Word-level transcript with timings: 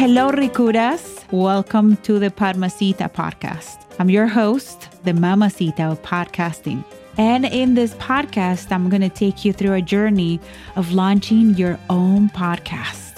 Hello, 0.00 0.30
Ricuras. 0.30 1.30
Welcome 1.30 1.98
to 2.04 2.18
the 2.18 2.30
Parmasita 2.30 3.12
podcast. 3.12 3.76
I'm 3.98 4.08
your 4.08 4.26
host, 4.26 4.88
the 5.04 5.12
Mamacita 5.12 5.92
of 5.92 6.00
podcasting. 6.00 6.82
And 7.18 7.44
in 7.44 7.74
this 7.74 7.92
podcast, 7.96 8.72
I'm 8.72 8.88
going 8.88 9.02
to 9.02 9.10
take 9.10 9.44
you 9.44 9.52
through 9.52 9.74
a 9.74 9.82
journey 9.82 10.40
of 10.74 10.92
launching 10.92 11.50
your 11.50 11.78
own 11.90 12.30
podcast. 12.30 13.09